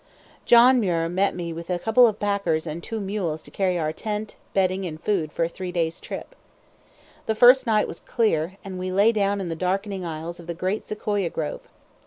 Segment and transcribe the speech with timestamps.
[0.45, 3.93] John Muir met me with a couple of packers and two mules to carry our
[3.93, 6.33] tent, bedding, and food for a three days' trip.
[7.27, 10.55] The first night was clear, and we lay down in the darkening aisles of the
[10.55, 11.61] great Sequoia grove.